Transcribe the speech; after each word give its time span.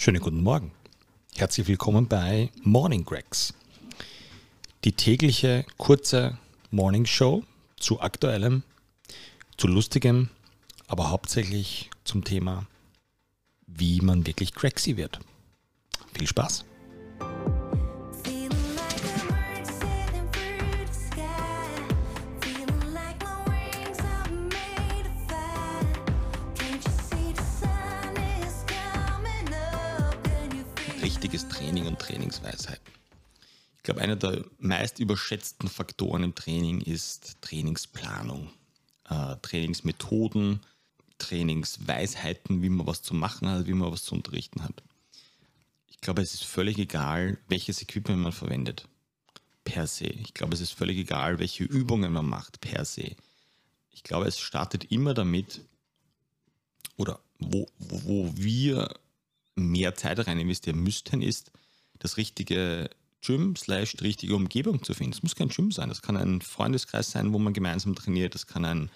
Schönen 0.00 0.22
guten 0.22 0.44
Morgen. 0.44 0.70
Herzlich 1.34 1.66
willkommen 1.66 2.06
bei 2.06 2.52
Morning 2.62 3.04
Gregs. 3.04 3.52
Die 4.84 4.92
tägliche 4.92 5.66
kurze 5.76 6.38
Morning 6.70 7.04
Show 7.04 7.42
zu 7.80 8.00
aktuellem, 8.00 8.62
zu 9.56 9.66
lustigem, 9.66 10.28
aber 10.86 11.10
hauptsächlich 11.10 11.90
zum 12.04 12.22
Thema, 12.22 12.68
wie 13.66 14.00
man 14.00 14.24
wirklich 14.24 14.54
Gregsy 14.54 14.96
wird. 14.96 15.18
Viel 16.14 16.28
Spaß! 16.28 16.64
Richtiges 31.02 31.48
Training 31.48 31.86
und 31.86 31.98
Trainingsweisheit. 31.98 32.80
Ich 33.76 33.82
glaube, 33.82 34.00
einer 34.00 34.16
der 34.16 34.44
meist 34.58 34.98
überschätzten 34.98 35.68
Faktoren 35.68 36.24
im 36.24 36.34
Training 36.34 36.80
ist 36.80 37.38
Trainingsplanung, 37.40 38.50
äh, 39.08 39.36
Trainingsmethoden, 39.42 40.60
Trainingsweisheiten, 41.18 42.62
wie 42.62 42.68
man 42.68 42.86
was 42.86 43.02
zu 43.02 43.14
machen 43.14 43.48
hat, 43.48 43.66
wie 43.66 43.72
man 43.72 43.90
was 43.90 44.04
zu 44.04 44.14
unterrichten 44.14 44.62
hat. 44.62 44.82
Ich 45.86 46.00
glaube, 46.00 46.22
es 46.22 46.34
ist 46.34 46.44
völlig 46.44 46.78
egal, 46.78 47.38
welches 47.48 47.82
Equipment 47.82 48.20
man 48.20 48.32
verwendet, 48.32 48.86
per 49.64 49.86
se. 49.86 50.06
Ich 50.06 50.34
glaube, 50.34 50.54
es 50.54 50.60
ist 50.60 50.72
völlig 50.72 50.98
egal, 50.98 51.38
welche 51.38 51.64
Übungen 51.64 52.12
man 52.12 52.26
macht, 52.26 52.60
per 52.60 52.84
se. 52.84 53.16
Ich 53.90 54.02
glaube, 54.02 54.26
es 54.26 54.38
startet 54.38 54.92
immer 54.92 55.14
damit, 55.14 55.62
oder 56.96 57.20
wo, 57.38 57.66
wo, 57.78 58.30
wir 58.36 58.94
mehr 59.58 59.94
Zeit 59.94 60.26
rein 60.26 60.38
investieren 60.38 60.80
müssten, 60.80 61.22
ist, 61.22 61.50
das 61.98 62.16
richtige 62.16 62.90
Gym 63.20 63.56
slash 63.56 63.94
die 63.94 64.04
richtige 64.04 64.36
Umgebung 64.36 64.82
zu 64.82 64.94
finden. 64.94 65.12
Es 65.12 65.22
muss 65.22 65.34
kein 65.34 65.48
Gym 65.48 65.72
sein, 65.72 65.88
das 65.88 66.02
kann 66.02 66.16
ein 66.16 66.40
Freundeskreis 66.40 67.10
sein, 67.10 67.32
wo 67.32 67.38
man 67.38 67.52
gemeinsam 67.52 67.94
trainiert, 67.94 68.34
das 68.34 68.46
kann 68.46 68.64
ein, 68.64 68.90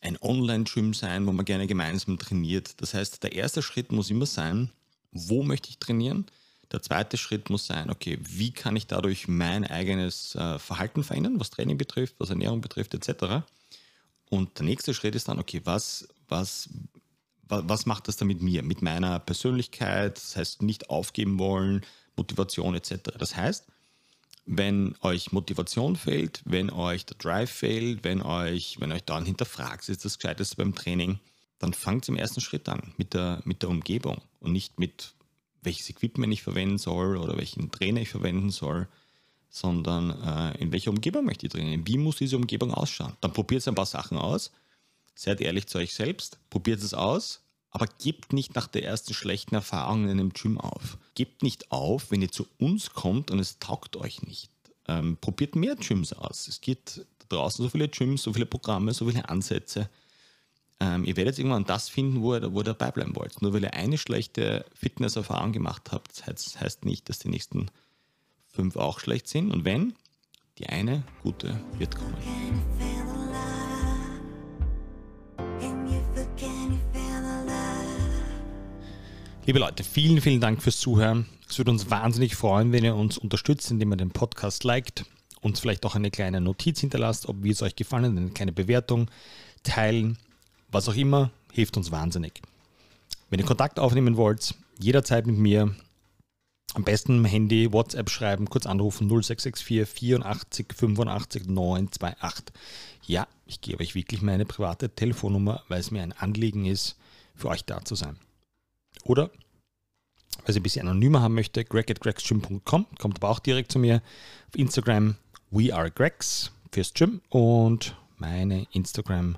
ein 0.00 0.16
Online-Gym 0.20 0.94
sein, 0.94 1.26
wo 1.26 1.32
man 1.32 1.44
gerne 1.44 1.66
gemeinsam 1.66 2.18
trainiert. 2.18 2.80
Das 2.80 2.94
heißt, 2.94 3.22
der 3.22 3.32
erste 3.32 3.62
Schritt 3.62 3.92
muss 3.92 4.10
immer 4.10 4.26
sein, 4.26 4.70
wo 5.12 5.42
möchte 5.42 5.68
ich 5.68 5.78
trainieren? 5.78 6.26
Der 6.72 6.80
zweite 6.80 7.18
Schritt 7.18 7.50
muss 7.50 7.66
sein, 7.66 7.90
okay, 7.90 8.18
wie 8.22 8.50
kann 8.50 8.76
ich 8.76 8.86
dadurch 8.86 9.28
mein 9.28 9.66
eigenes 9.66 10.34
äh, 10.34 10.58
Verhalten 10.58 11.04
verändern, 11.04 11.38
was 11.38 11.50
Training 11.50 11.76
betrifft, 11.76 12.14
was 12.18 12.30
Ernährung 12.30 12.62
betrifft, 12.62 12.94
etc. 12.94 13.44
Und 14.30 14.58
der 14.58 14.64
nächste 14.64 14.94
Schritt 14.94 15.14
ist 15.14 15.28
dann, 15.28 15.38
okay, 15.38 15.60
was, 15.64 16.08
was, 16.28 16.70
wa- 16.91 16.91
was 17.52 17.86
macht 17.86 18.08
das 18.08 18.16
dann 18.16 18.28
mit 18.28 18.42
mir, 18.42 18.62
mit 18.62 18.82
meiner 18.82 19.18
Persönlichkeit, 19.18 20.16
das 20.16 20.36
heißt 20.36 20.62
nicht 20.62 20.90
aufgeben 20.90 21.38
wollen, 21.38 21.82
Motivation 22.16 22.74
etc. 22.74 22.94
Das 23.18 23.36
heißt, 23.36 23.66
wenn 24.44 24.94
euch 25.02 25.32
Motivation 25.32 25.96
fehlt, 25.96 26.42
wenn 26.44 26.70
euch 26.70 27.06
der 27.06 27.16
Drive 27.16 27.50
fehlt, 27.50 28.04
wenn 28.04 28.22
euch, 28.22 28.80
wenn 28.80 28.92
euch 28.92 29.04
dann 29.04 29.24
hinterfragt, 29.24 29.88
ist 29.88 30.04
das 30.04 30.18
Gescheiteste 30.18 30.56
beim 30.56 30.74
Training, 30.74 31.20
dann 31.58 31.72
fangt 31.72 32.08
im 32.08 32.16
ersten 32.16 32.40
Schritt 32.40 32.68
an 32.68 32.92
mit 32.96 33.14
der, 33.14 33.40
mit 33.44 33.62
der 33.62 33.68
Umgebung 33.68 34.20
und 34.40 34.52
nicht 34.52 34.80
mit 34.80 35.14
welches 35.62 35.88
Equipment 35.90 36.32
ich 36.32 36.42
verwenden 36.42 36.78
soll 36.78 37.16
oder 37.16 37.36
welchen 37.36 37.70
Trainer 37.70 38.00
ich 38.00 38.08
verwenden 38.08 38.50
soll, 38.50 38.88
sondern 39.48 40.10
äh, 40.10 40.58
in 40.60 40.72
welcher 40.72 40.90
Umgebung 40.90 41.24
möchte 41.24 41.46
ich 41.46 41.52
trainieren, 41.52 41.86
wie 41.86 41.98
muss 41.98 42.16
diese 42.16 42.36
Umgebung 42.36 42.74
ausschauen. 42.74 43.12
Dann 43.20 43.32
probiert 43.32 43.66
ein 43.68 43.76
paar 43.76 43.86
Sachen 43.86 44.18
aus, 44.18 44.50
seid 45.14 45.40
ehrlich 45.40 45.66
zu 45.66 45.78
euch 45.78 45.94
selbst, 45.94 46.38
probiert 46.50 46.82
es 46.82 46.94
aus, 46.94 47.40
aber 47.70 47.86
gebt 47.86 48.32
nicht 48.32 48.54
nach 48.54 48.66
der 48.66 48.84
ersten 48.84 49.14
schlechten 49.14 49.54
Erfahrung 49.54 50.04
in 50.04 50.10
einem 50.10 50.32
Gym 50.32 50.58
auf. 50.58 50.98
Gebt 51.14 51.42
nicht 51.42 51.72
auf, 51.72 52.10
wenn 52.10 52.22
ihr 52.22 52.30
zu 52.30 52.46
uns 52.58 52.90
kommt 52.90 53.30
und 53.30 53.38
es 53.38 53.58
taugt 53.58 53.96
euch 53.96 54.22
nicht. 54.22 54.50
Ähm, 54.88 55.16
probiert 55.20 55.56
mehr 55.56 55.76
Gyms 55.76 56.12
aus. 56.12 56.48
Es 56.48 56.60
gibt 56.60 57.06
da 57.28 57.36
draußen 57.36 57.62
so 57.62 57.68
viele 57.70 57.88
Gyms, 57.88 58.22
so 58.22 58.32
viele 58.32 58.46
Programme, 58.46 58.92
so 58.92 59.08
viele 59.08 59.28
Ansätze. 59.28 59.88
Ähm, 60.80 61.04
ihr 61.04 61.16
werdet 61.16 61.38
irgendwann 61.38 61.64
das 61.64 61.88
finden, 61.88 62.20
wo 62.22 62.34
ihr, 62.34 62.52
wo 62.52 62.60
ihr 62.60 62.64
dabei 62.64 62.90
bleiben 62.90 63.16
wollt. 63.16 63.40
Nur 63.40 63.52
weil 63.52 63.62
ihr 63.62 63.74
eine 63.74 63.96
schlechte 63.96 64.66
Fitnesserfahrung 64.74 65.52
gemacht 65.52 65.92
habt, 65.92 66.26
heißt, 66.26 66.60
heißt 66.60 66.84
nicht, 66.84 67.08
dass 67.08 67.20
die 67.20 67.28
nächsten 67.28 67.70
fünf 68.48 68.76
auch 68.76 69.00
schlecht 69.00 69.28
sind. 69.28 69.50
Und 69.50 69.64
wenn, 69.64 69.94
die 70.58 70.66
eine 70.66 71.04
gute 71.22 71.58
wird 71.78 71.96
kommen. 71.96 72.91
Liebe 79.44 79.58
Leute, 79.58 79.82
vielen, 79.82 80.20
vielen 80.20 80.40
Dank 80.40 80.62
fürs 80.62 80.78
Zuhören. 80.78 81.26
Es 81.48 81.58
würde 81.58 81.72
uns 81.72 81.90
wahnsinnig 81.90 82.36
freuen, 82.36 82.70
wenn 82.70 82.84
ihr 82.84 82.94
uns 82.94 83.18
unterstützt, 83.18 83.72
indem 83.72 83.92
ihr 83.92 83.96
den 83.96 84.12
Podcast 84.12 84.62
liked, 84.62 85.04
uns 85.40 85.58
vielleicht 85.58 85.84
auch 85.84 85.96
eine 85.96 86.12
kleine 86.12 86.40
Notiz 86.40 86.78
hinterlasst, 86.78 87.28
ob 87.28 87.42
wie 87.42 87.50
es 87.50 87.60
euch 87.60 87.74
gefallen 87.74 88.16
eine 88.16 88.30
kleine 88.30 88.52
Bewertung, 88.52 89.10
teilen, 89.64 90.16
was 90.70 90.88
auch 90.88 90.94
immer, 90.94 91.32
hilft 91.50 91.76
uns 91.76 91.90
wahnsinnig. 91.90 92.40
Wenn 93.30 93.40
ihr 93.40 93.44
Kontakt 93.44 93.80
aufnehmen 93.80 94.16
wollt, 94.16 94.54
jederzeit 94.78 95.26
mit 95.26 95.38
mir, 95.38 95.74
am 96.74 96.84
besten 96.84 97.24
Handy, 97.24 97.72
WhatsApp 97.72 98.10
schreiben, 98.10 98.48
kurz 98.48 98.64
anrufen 98.66 99.08
0664 99.08 99.88
84 99.88 100.66
85 100.72 101.46
928. 101.48 102.44
Ja, 103.08 103.26
ich 103.46 103.60
gebe 103.60 103.82
euch 103.82 103.96
wirklich 103.96 104.22
meine 104.22 104.44
private 104.44 104.88
Telefonnummer, 104.88 105.64
weil 105.66 105.80
es 105.80 105.90
mir 105.90 106.04
ein 106.04 106.12
Anliegen 106.12 106.64
ist, 106.64 106.96
für 107.34 107.48
euch 107.48 107.64
da 107.64 107.84
zu 107.84 107.96
sein. 107.96 108.16
Oder, 109.04 109.30
wer 110.44 110.54
sie 110.54 110.60
ein 110.60 110.62
bisschen 110.62 110.88
anonymer 110.88 111.22
haben 111.22 111.34
möchte, 111.34 111.64
greg 111.64 111.90
at 111.90 112.00
gregsgym.com, 112.00 112.86
kommt 112.98 113.16
aber 113.16 113.28
auch 113.28 113.38
direkt 113.38 113.72
zu 113.72 113.78
mir. 113.78 114.02
Auf 114.48 114.56
Instagram 114.56 115.16
we 115.50 115.74
are 115.74 115.90
gregs 115.90 116.50
fürs 116.70 116.94
Gym 116.94 117.20
und 117.28 117.96
meine 118.16 118.66
Instagram 118.72 119.36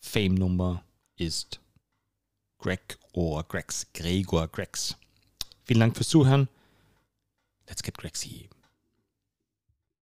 Fame-Nummer 0.00 0.84
ist 1.16 1.60
Greg 2.58 2.98
or 3.12 3.44
Gregs, 3.44 3.86
Gregor 3.92 4.48
Gregs. 4.48 4.96
Vielen 5.64 5.80
Dank 5.80 5.96
fürs 5.96 6.08
Zuhören. 6.08 6.48
Let's 7.66 7.82
get 7.82 7.96
Gregsy. 7.98 8.48